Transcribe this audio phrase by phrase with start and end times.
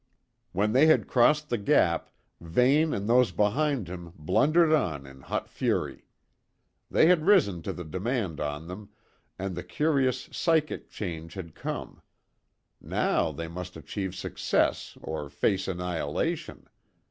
[0.51, 2.09] When they had crossed the gap,
[2.39, 6.07] Vane and those behind him blundered on in hot fury.
[6.89, 8.89] They had risen to the demand on them,
[9.37, 12.01] and the curious psychic change had come;
[12.81, 16.67] now they must achieve success or face annihilation.